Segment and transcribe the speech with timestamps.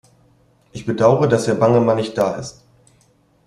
[0.71, 2.65] Ich bedaure, dass Herr Bangemann nicht da ist.